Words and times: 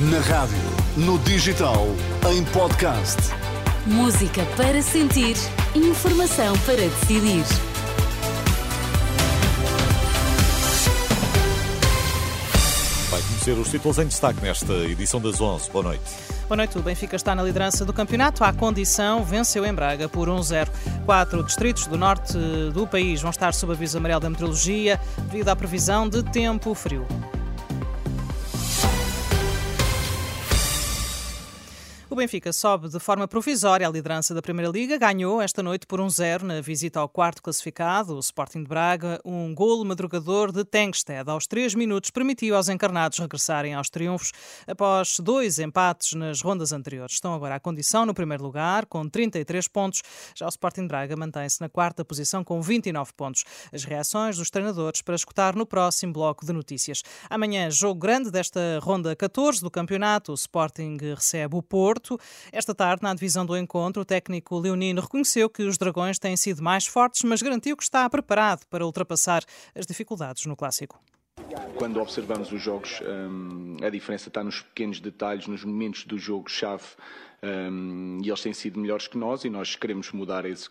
Na 0.00 0.20
rádio, 0.20 0.56
no 0.96 1.18
digital, 1.18 1.88
em 2.30 2.44
podcast. 2.52 3.16
Música 3.84 4.46
para 4.56 4.80
sentir, 4.80 5.34
informação 5.74 6.56
para 6.60 6.76
decidir. 6.76 7.42
Vai 13.10 13.20
conhecer 13.22 13.58
os 13.58 13.68
títulos 13.68 13.98
em 13.98 14.06
destaque 14.06 14.40
nesta 14.40 14.72
edição 14.72 15.20
das 15.20 15.40
11. 15.40 15.68
Boa 15.72 15.82
noite. 15.82 16.04
Boa 16.46 16.56
noite. 16.58 16.78
O 16.78 16.82
Benfica 16.82 17.16
está 17.16 17.34
na 17.34 17.42
liderança 17.42 17.84
do 17.84 17.92
campeonato. 17.92 18.44
À 18.44 18.52
condição, 18.52 19.24
venceu 19.24 19.66
em 19.66 19.74
Braga 19.74 20.08
por 20.08 20.28
1-0. 20.28 20.68
Quatro 21.04 21.42
distritos 21.42 21.88
do 21.88 21.98
norte 21.98 22.38
do 22.72 22.86
país 22.86 23.20
vão 23.20 23.32
estar 23.32 23.52
sob 23.52 23.72
aviso 23.72 23.98
amarelo 23.98 24.20
da 24.20 24.30
meteorologia 24.30 25.00
devido 25.28 25.48
à 25.48 25.56
previsão 25.56 26.08
de 26.08 26.22
tempo 26.22 26.72
frio. 26.72 27.04
Benfica 32.18 32.52
sobe 32.52 32.88
de 32.88 32.98
forma 32.98 33.28
provisória 33.28 33.86
à 33.86 33.90
liderança 33.90 34.34
da 34.34 34.42
Primeira 34.42 34.72
Liga, 34.72 34.98
ganhou 34.98 35.40
esta 35.40 35.62
noite 35.62 35.86
por 35.86 36.00
1-0 36.00 36.42
na 36.42 36.60
visita 36.60 36.98
ao 36.98 37.08
quarto 37.08 37.40
classificado, 37.40 38.16
o 38.16 38.18
Sporting 38.18 38.64
de 38.64 38.68
Braga, 38.68 39.20
um 39.24 39.54
golo 39.54 39.84
madrugador 39.84 40.50
de 40.50 40.64
Tengsted. 40.64 41.30
Aos 41.30 41.46
três 41.46 41.76
minutos 41.76 42.10
permitiu 42.10 42.56
aos 42.56 42.68
encarnados 42.68 43.20
regressarem 43.20 43.72
aos 43.72 43.88
triunfos 43.88 44.32
após 44.66 45.20
dois 45.20 45.60
empates 45.60 46.14
nas 46.14 46.40
rondas 46.40 46.72
anteriores. 46.72 47.14
Estão 47.14 47.34
agora 47.34 47.54
à 47.54 47.60
condição 47.60 48.04
no 48.04 48.12
primeiro 48.12 48.42
lugar, 48.42 48.86
com 48.86 49.08
33 49.08 49.68
pontos. 49.68 50.02
Já 50.34 50.46
o 50.46 50.48
Sporting 50.48 50.82
de 50.82 50.88
Braga 50.88 51.16
mantém-se 51.16 51.60
na 51.60 51.68
quarta 51.68 52.04
posição 52.04 52.42
com 52.42 52.60
29 52.60 53.12
pontos. 53.12 53.44
As 53.72 53.84
reações 53.84 54.36
dos 54.36 54.50
treinadores 54.50 55.02
para 55.02 55.14
escutar 55.14 55.54
no 55.54 55.64
próximo 55.64 56.14
bloco 56.14 56.44
de 56.44 56.52
notícias. 56.52 57.04
Amanhã, 57.30 57.70
jogo 57.70 58.00
grande 58.00 58.28
desta 58.28 58.80
ronda 58.82 59.14
14 59.14 59.60
do 59.60 59.70
campeonato. 59.70 60.32
O 60.32 60.34
Sporting 60.34 60.96
recebe 61.14 61.54
o 61.54 61.62
Porto. 61.62 62.07
Esta 62.52 62.74
tarde, 62.74 63.02
na 63.02 63.12
divisão 63.12 63.44
do 63.44 63.56
encontro, 63.56 64.02
o 64.02 64.04
técnico 64.04 64.58
leonino 64.58 65.00
reconheceu 65.00 65.50
que 65.50 65.64
os 65.64 65.76
Dragões 65.76 66.18
têm 66.18 66.36
sido 66.36 66.62
mais 66.62 66.86
fortes, 66.86 67.24
mas 67.24 67.42
garantiu 67.42 67.76
que 67.76 67.82
está 67.82 68.08
preparado 68.08 68.64
para 68.70 68.86
ultrapassar 68.86 69.42
as 69.74 69.84
dificuldades 69.84 70.46
no 70.46 70.56
clássico. 70.56 71.00
Quando 71.76 72.00
observamos 72.00 72.50
os 72.50 72.60
jogos, 72.60 73.00
hum, 73.00 73.76
a 73.82 73.88
diferença 73.88 74.28
está 74.28 74.42
nos 74.42 74.60
pequenos 74.60 75.00
detalhes, 75.00 75.46
nos 75.46 75.64
momentos 75.64 76.04
do 76.04 76.18
jogo-chave, 76.18 76.84
hum, 77.42 78.18
e 78.22 78.28
eles 78.28 78.42
têm 78.42 78.52
sido 78.52 78.80
melhores 78.80 79.06
que 79.06 79.16
nós 79.16 79.44
e 79.44 79.50
nós 79.50 79.76
queremos 79.76 80.10
mudar 80.12 80.44
esse. 80.44 80.68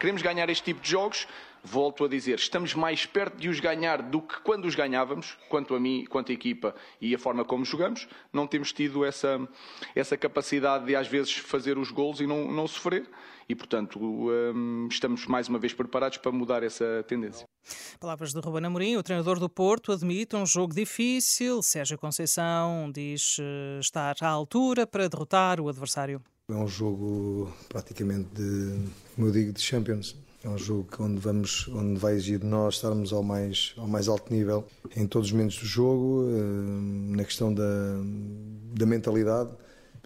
Queremos 0.00 0.22
ganhar 0.22 0.48
este 0.48 0.64
tipo 0.64 0.80
de 0.80 0.90
jogos, 0.90 1.28
volto 1.62 2.06
a 2.06 2.08
dizer, 2.08 2.38
estamos 2.38 2.74
mais 2.74 3.04
perto 3.04 3.36
de 3.36 3.50
os 3.50 3.60
ganhar 3.60 4.00
do 4.00 4.22
que 4.22 4.40
quando 4.40 4.64
os 4.64 4.74
ganhávamos, 4.74 5.36
quanto 5.50 5.74
a 5.74 5.78
mim, 5.78 6.06
quanto 6.08 6.32
a 6.32 6.34
equipa 6.34 6.74
e 6.98 7.14
a 7.14 7.18
forma 7.18 7.44
como 7.44 7.66
jogamos. 7.66 8.08
Não 8.32 8.46
temos 8.46 8.72
tido 8.72 9.04
essa, 9.04 9.46
essa 9.94 10.16
capacidade 10.16 10.86
de 10.86 10.96
às 10.96 11.06
vezes 11.06 11.34
fazer 11.34 11.76
os 11.76 11.90
gols 11.90 12.18
e 12.18 12.26
não, 12.26 12.50
não 12.50 12.66
sofrer. 12.66 13.10
E, 13.46 13.54
portanto, 13.54 14.00
um, 14.00 14.88
estamos 14.90 15.26
mais 15.26 15.50
uma 15.50 15.58
vez 15.58 15.74
preparados 15.74 16.16
para 16.16 16.32
mudar 16.32 16.62
essa 16.62 17.04
tendência. 17.06 17.44
Palavras 18.00 18.32
de 18.32 18.40
Ruben 18.40 18.64
Amorim, 18.64 18.96
o 18.96 19.02
treinador 19.02 19.38
do 19.38 19.50
Porto, 19.50 19.92
admite 19.92 20.34
um 20.34 20.46
jogo 20.46 20.74
difícil. 20.74 21.60
Sérgio 21.62 21.98
Conceição 21.98 22.90
diz 22.90 23.36
eh, 23.38 23.80
estar 23.80 24.14
à 24.22 24.28
altura 24.28 24.86
para 24.86 25.06
derrotar 25.08 25.60
o 25.60 25.68
adversário. 25.68 26.22
É 26.50 26.56
um 26.56 26.66
jogo 26.66 27.52
praticamente 27.68 28.28
de, 28.34 28.78
como 29.14 29.28
eu 29.28 29.32
digo, 29.32 29.52
de 29.52 29.60
Champions. 29.60 30.16
É 30.42 30.48
um 30.48 30.56
jogo 30.56 30.88
onde, 30.98 31.20
vamos, 31.20 31.68
onde 31.68 32.00
vai 32.00 32.14
exigir 32.14 32.38
de 32.38 32.46
nós 32.46 32.76
estarmos 32.76 33.12
ao 33.12 33.22
mais, 33.22 33.74
ao 33.76 33.86
mais 33.86 34.08
alto 34.08 34.32
nível 34.32 34.66
em 34.96 35.06
todos 35.06 35.28
os 35.28 35.32
momentos 35.32 35.58
do 35.58 35.66
jogo, 35.66 36.24
eh, 36.28 37.16
na 37.16 37.24
questão 37.24 37.52
da, 37.52 37.62
da 38.74 38.86
mentalidade. 38.86 39.50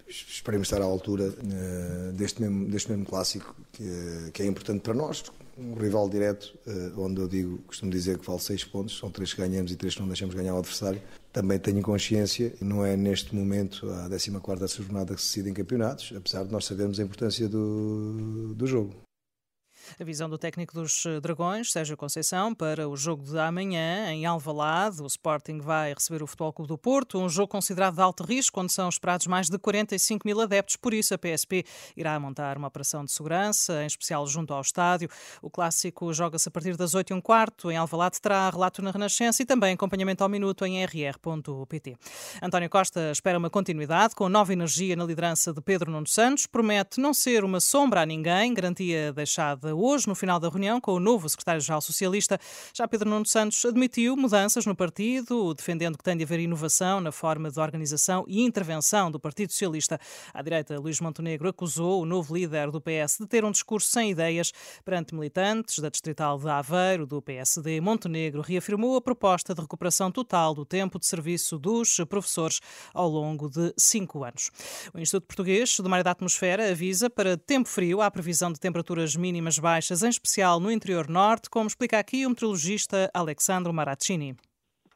Esperemos 0.07 0.67
estar 0.67 0.81
à 0.81 0.85
altura 0.85 1.33
eh, 1.39 2.11
deste 2.13 2.41
mesmo, 2.41 2.67
deste 2.67 2.91
mesmo 2.91 3.05
clássico, 3.05 3.55
que, 3.71 4.31
que 4.33 4.43
é 4.43 4.45
importante 4.45 4.81
para 4.81 4.93
nós. 4.93 5.23
Um 5.57 5.73
rival 5.73 6.09
direto, 6.09 6.57
eh, 6.67 6.91
onde 6.97 7.21
eu 7.21 7.27
digo, 7.27 7.59
costumo 7.59 7.89
dizer 7.89 8.17
que 8.17 8.25
vale 8.25 8.39
seis 8.39 8.63
pontos, 8.63 8.97
são 8.97 9.09
três 9.09 9.33
que 9.33 9.41
ganhamos 9.41 9.71
e 9.71 9.75
três 9.75 9.95
que 9.95 10.01
não 10.01 10.07
deixamos 10.07 10.35
ganhar 10.35 10.53
o 10.53 10.57
adversário. 10.57 11.01
Também 11.31 11.57
tenho 11.57 11.81
consciência, 11.81 12.53
não 12.59 12.85
é 12.85 12.97
neste 12.97 13.33
momento 13.33 13.89
a 13.89 14.09
14 14.09 14.83
jornada 14.83 15.15
que 15.15 15.21
se 15.21 15.27
decide 15.27 15.49
em 15.49 15.53
campeonatos, 15.53 16.13
apesar 16.15 16.43
de 16.43 16.51
nós 16.51 16.65
sabermos 16.65 16.99
a 16.99 17.03
importância 17.03 17.47
do, 17.47 18.53
do 18.53 18.67
jogo. 18.67 19.04
A 19.99 20.03
visão 20.03 20.29
do 20.29 20.37
técnico 20.37 20.73
dos 20.73 21.05
eh, 21.05 21.19
Dragões, 21.19 21.71
Sérgio 21.71 21.95
Conceição, 21.95 22.53
para 22.53 22.87
o 22.87 22.95
jogo 22.95 23.23
de 23.23 23.37
amanhã 23.37 24.11
em 24.11 24.25
Alvalade. 24.25 25.01
O 25.01 25.07
Sporting 25.07 25.59
vai 25.59 25.93
receber 25.93 26.23
o 26.23 26.27
Futebol 26.27 26.53
Clube 26.53 26.69
do 26.69 26.77
Porto, 26.77 27.19
um 27.19 27.29
jogo 27.29 27.47
considerado 27.47 27.95
de 27.95 28.01
alto 28.01 28.23
risco, 28.23 28.59
onde 28.59 28.73
são 28.73 28.89
esperados 28.89 29.27
mais 29.27 29.49
de 29.49 29.57
45 29.57 30.27
mil 30.27 30.41
adeptos. 30.41 30.75
Por 30.75 30.93
isso, 30.93 31.13
a 31.13 31.17
PSP 31.17 31.63
irá 31.95 32.19
montar 32.19 32.57
uma 32.57 32.67
operação 32.67 33.05
de 33.05 33.11
segurança, 33.11 33.83
em 33.83 33.87
especial 33.87 34.25
junto 34.27 34.53
ao 34.53 34.61
estádio. 34.61 35.09
O 35.41 35.49
clássico 35.49 36.13
joga-se 36.13 36.47
a 36.47 36.51
partir 36.51 36.75
das 36.75 36.93
8 36.93 37.11
e 37.11 37.13
um 37.13 37.21
quarto. 37.21 37.69
Em 37.71 37.77
Alvalade 37.77 38.19
terá 38.19 38.49
relato 38.49 38.81
na 38.81 38.91
Renascença 38.91 39.43
e 39.43 39.45
também 39.45 39.73
acompanhamento 39.73 40.23
ao 40.23 40.29
minuto 40.29 40.65
em 40.65 40.83
rr.pt. 40.83 41.95
António 42.41 42.69
Costa 42.69 43.11
espera 43.11 43.37
uma 43.37 43.49
continuidade 43.49 44.15
com 44.15 44.29
nova 44.29 44.53
energia 44.53 44.95
na 44.95 45.05
liderança 45.05 45.53
de 45.53 45.61
Pedro 45.61 45.91
Nuno 45.91 46.07
Santos. 46.07 46.47
Promete 46.47 46.99
não 46.99 47.13
ser 47.13 47.43
uma 47.43 47.59
sombra 47.59 48.01
a 48.01 48.05
ninguém, 48.05 48.53
garantia 48.53 49.13
deixada 49.13 49.74
hoje, 49.77 50.07
no 50.07 50.15
final 50.15 50.39
da 50.39 50.49
reunião 50.49 50.79
com 50.81 50.93
o 50.93 50.99
novo 50.99 51.27
secretário-geral 51.29 51.81
socialista. 51.81 52.39
Já 52.73 52.87
Pedro 52.87 53.09
Nuno 53.09 53.25
Santos 53.25 53.63
admitiu 53.65 54.15
mudanças 54.15 54.65
no 54.65 54.75
partido, 54.75 55.53
defendendo 55.53 55.97
que 55.97 56.03
tem 56.03 56.17
de 56.17 56.23
haver 56.23 56.39
inovação 56.39 56.99
na 56.99 57.11
forma 57.11 57.49
de 57.51 57.59
organização 57.59 58.25
e 58.27 58.41
intervenção 58.41 59.11
do 59.11 59.19
Partido 59.19 59.51
Socialista. 59.51 59.99
À 60.33 60.41
direita, 60.41 60.79
Luís 60.79 60.99
Montenegro 60.99 61.49
acusou 61.49 62.01
o 62.01 62.05
novo 62.05 62.35
líder 62.35 62.71
do 62.71 62.81
PS 62.81 63.17
de 63.19 63.27
ter 63.27 63.43
um 63.43 63.51
discurso 63.51 63.89
sem 63.89 64.11
ideias 64.11 64.51
perante 64.83 65.13
militantes 65.13 65.79
da 65.79 65.89
Distrital 65.89 66.37
de 66.37 66.49
Aveiro, 66.49 67.05
do 67.05 67.21
PSD. 67.21 67.81
Montenegro 67.81 68.41
reafirmou 68.41 68.95
a 68.95 69.01
proposta 69.01 69.53
de 69.53 69.61
recuperação 69.61 70.11
total 70.11 70.53
do 70.53 70.65
tempo 70.65 70.99
de 70.99 71.05
serviço 71.05 71.57
dos 71.57 71.97
professores 72.09 72.59
ao 72.93 73.09
longo 73.09 73.49
de 73.49 73.73
cinco 73.77 74.23
anos. 74.23 74.51
O 74.93 74.99
Instituto 74.99 75.27
Português 75.27 75.79
do 75.79 75.89
Mar 75.89 76.03
da 76.03 76.11
Atmosfera 76.11 76.69
avisa 76.69 77.09
para 77.09 77.37
tempo 77.37 77.67
frio 77.67 78.01
há 78.01 78.09
previsão 78.09 78.51
de 78.51 78.59
temperaturas 78.59 79.15
mínimas 79.15 79.57
baixas, 79.65 80.03
em 80.03 80.09
especial 80.09 80.59
no 80.59 80.69
interior 80.69 81.09
norte, 81.09 81.49
como 81.49 81.65
explica 81.65 81.97
aqui 81.97 82.23
o 82.23 82.29
meteorologista 82.29 83.09
Alexandro 83.11 83.73
Maraccini. 83.73 84.35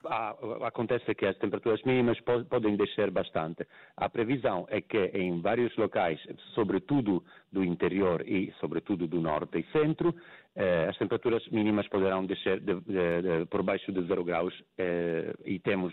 Ah, 0.06 0.36
acontece 0.62 1.16
que 1.16 1.26
as 1.26 1.36
temperaturas 1.40 1.82
mínimas 1.84 2.20
podem 2.22 2.78
descer 2.78 3.10
bastante. 3.10 3.68
A 3.98 4.08
previsão 4.08 4.68
é 4.70 4.80
que 4.80 5.06
em 5.16 5.42
vários 5.42 5.76
locais, 5.76 6.20
sobretudo 6.54 7.24
do 7.52 7.64
interior 7.64 8.22
e 8.28 8.54
sobretudo 8.62 9.08
do 9.08 9.20
norte 9.20 9.58
e 9.58 9.66
centro, 9.72 10.14
eh, 10.56 10.86
as 10.88 10.98
temperaturas 11.00 11.44
mínimas 11.50 11.88
poderão 11.88 12.24
descer 12.28 12.60
de, 12.60 12.76
de, 12.82 13.22
de, 13.24 13.46
por 13.48 13.64
baixo 13.64 13.92
de 13.92 14.06
zero 14.08 14.24
graus 14.24 14.54
eh, 14.78 15.34
e 15.46 15.60
temos 15.60 15.92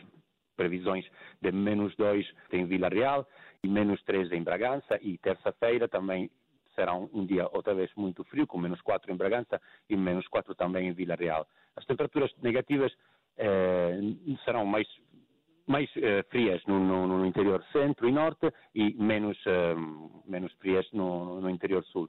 previsões 0.54 1.06
de 1.40 1.50
menos 1.50 1.96
2 1.96 2.26
em 2.52 2.66
Vila 2.66 2.88
Real 2.88 3.26
e 3.64 3.68
menos 3.68 4.02
3 4.04 4.32
em 4.32 4.42
Bragança 4.42 4.98
e 5.00 5.16
terça-feira 5.18 5.88
também 5.88 6.30
será 6.76 6.94
um, 6.94 7.26
dia 7.26 7.48
outra 7.52 7.74
vez 7.74 7.90
muito 7.96 8.22
frio, 8.24 8.46
com 8.46 8.58
menos 8.58 8.80
4 8.82 9.10
em 9.10 9.16
Bragança 9.16 9.60
e 9.90 9.96
menos 9.96 10.28
4 10.28 10.54
também 10.54 10.86
em 10.88 10.92
Vila 10.92 11.16
Real. 11.16 11.48
As 11.74 11.84
temperaturas 11.84 12.30
negativas 12.40 12.92
eh, 13.36 13.98
serão 14.44 14.64
mais, 14.64 14.86
mais 15.66 15.90
eh, 15.96 16.22
frias 16.30 16.62
no, 16.66 16.78
no, 16.78 17.06
no, 17.06 17.26
interior 17.26 17.64
centro 17.72 18.08
e 18.08 18.12
norte 18.12 18.52
e 18.74 18.94
menos, 18.94 19.38
eh, 19.46 19.74
menos 20.26 20.52
frias 20.54 20.86
no, 20.92 21.40
no 21.40 21.50
interior 21.50 21.82
sul. 21.86 22.08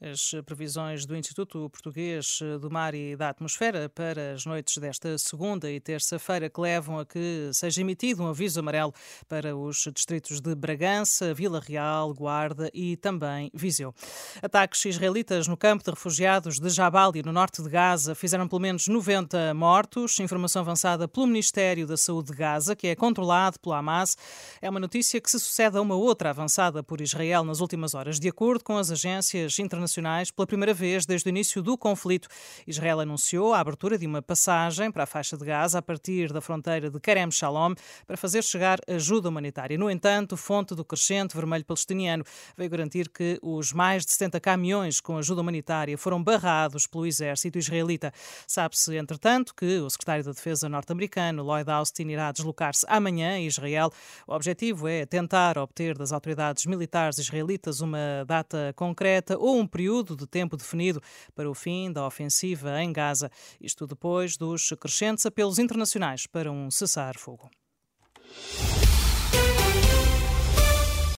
As 0.00 0.30
previsões 0.46 1.04
do 1.04 1.16
Instituto 1.16 1.68
Português 1.70 2.38
do 2.60 2.70
Mar 2.70 2.94
e 2.94 3.16
da 3.16 3.30
Atmosfera 3.30 3.88
para 3.88 4.34
as 4.34 4.46
noites 4.46 4.78
desta 4.78 5.18
segunda 5.18 5.68
e 5.68 5.80
terça-feira 5.80 6.48
que 6.48 6.60
levam 6.60 7.00
a 7.00 7.04
que 7.04 7.50
seja 7.52 7.80
emitido 7.80 8.22
um 8.22 8.28
aviso 8.28 8.60
amarelo 8.60 8.94
para 9.28 9.56
os 9.56 9.88
distritos 9.92 10.40
de 10.40 10.54
Bragança, 10.54 11.34
Vila 11.34 11.60
Real, 11.60 12.14
Guarda 12.14 12.70
e 12.72 12.96
também 12.96 13.50
Viseu. 13.52 13.92
Ataques 14.40 14.84
israelitas 14.84 15.48
no 15.48 15.56
campo 15.56 15.82
de 15.82 15.90
refugiados 15.90 16.60
de 16.60 16.70
Jabali, 16.70 17.24
no 17.24 17.32
norte 17.32 17.60
de 17.60 17.68
Gaza, 17.68 18.14
fizeram 18.14 18.46
pelo 18.46 18.60
menos 18.60 18.86
90 18.86 19.52
mortos. 19.54 20.20
Informação 20.20 20.62
avançada 20.62 21.08
pelo 21.08 21.26
Ministério 21.26 21.88
da 21.88 21.96
Saúde 21.96 22.30
de 22.30 22.38
Gaza, 22.38 22.76
que 22.76 22.86
é 22.86 22.94
controlado 22.94 23.58
pelo 23.58 23.74
Hamas. 23.74 24.16
É 24.62 24.70
uma 24.70 24.78
notícia 24.78 25.20
que 25.20 25.28
se 25.28 25.40
sucede 25.40 25.76
a 25.76 25.80
uma 25.80 25.96
outra 25.96 26.30
avançada 26.30 26.84
por 26.84 27.00
Israel 27.00 27.42
nas 27.42 27.58
últimas 27.58 27.94
horas. 27.94 28.20
De 28.20 28.28
acordo 28.28 28.62
com 28.62 28.76
as 28.76 28.92
agências 28.92 29.58
internacionais, 29.58 29.87
internacionais 29.88 30.30
pela 30.30 30.46
primeira 30.46 30.74
vez 30.74 31.06
desde 31.06 31.28
o 31.28 31.30
início 31.30 31.62
do 31.62 31.76
conflito. 31.76 32.28
Israel 32.66 33.00
anunciou 33.00 33.54
a 33.54 33.60
abertura 33.60 33.96
de 33.96 34.06
uma 34.06 34.20
passagem 34.20 34.92
para 34.92 35.04
a 35.04 35.06
faixa 35.06 35.36
de 35.36 35.44
Gaza 35.44 35.78
a 35.78 35.82
partir 35.82 36.32
da 36.32 36.40
fronteira 36.40 36.90
de 36.90 37.00
Kerem 37.00 37.30
Shalom 37.30 37.74
para 38.06 38.16
fazer 38.16 38.44
chegar 38.44 38.78
ajuda 38.86 39.28
humanitária. 39.28 39.78
No 39.78 39.90
entanto, 39.90 40.36
fonte 40.36 40.74
do 40.74 40.84
crescente 40.84 41.34
vermelho 41.34 41.64
palestiniano 41.64 42.24
veio 42.56 42.70
garantir 42.70 43.08
que 43.08 43.38
os 43.42 43.72
mais 43.72 44.04
de 44.04 44.12
70 44.12 44.40
caminhões 44.40 45.00
com 45.00 45.16
ajuda 45.16 45.40
humanitária 45.40 45.96
foram 45.96 46.22
barrados 46.22 46.86
pelo 46.86 47.06
exército 47.06 47.58
israelita. 47.58 48.12
Sabe-se, 48.46 48.96
entretanto, 48.96 49.54
que 49.54 49.78
o 49.78 49.88
secretário 49.88 50.24
da 50.24 50.32
Defesa 50.32 50.68
norte-americano, 50.68 51.42
Lloyd 51.42 51.70
Austin, 51.70 52.08
irá 52.08 52.30
deslocar-se 52.30 52.84
amanhã 52.88 53.34
a 53.34 53.40
Israel. 53.40 53.90
O 54.26 54.34
objetivo 54.34 54.86
é 54.86 55.06
tentar 55.06 55.56
obter 55.56 55.96
das 55.96 56.12
autoridades 56.12 56.66
militares 56.66 57.18
israelitas 57.18 57.80
uma 57.80 58.24
data 58.26 58.72
concreta 58.76 59.38
ou 59.38 59.58
um 59.58 59.66
período 59.78 60.16
de 60.16 60.26
tempo 60.26 60.56
definido 60.56 61.00
para 61.36 61.48
o 61.48 61.54
fim 61.54 61.92
da 61.92 62.04
ofensiva 62.04 62.82
em 62.82 62.92
Gaza, 62.92 63.30
isto 63.60 63.86
depois 63.86 64.36
dos 64.36 64.70
crescentes 64.70 65.24
apelos 65.24 65.60
internacionais 65.60 66.26
para 66.26 66.50
um 66.50 66.68
cessar-fogo. 66.68 67.48